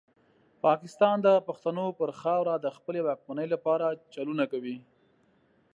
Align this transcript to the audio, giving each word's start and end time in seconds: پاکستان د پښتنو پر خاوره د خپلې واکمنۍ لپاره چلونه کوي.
پاکستان 0.65 1.15
د 1.27 1.27
پښتنو 1.47 1.85
پر 1.99 2.09
خاوره 2.19 2.55
د 2.59 2.67
خپلې 2.77 2.99
واکمنۍ 3.07 3.47
لپاره 3.53 3.85
چلونه 4.13 4.43
کوي. 4.51 4.77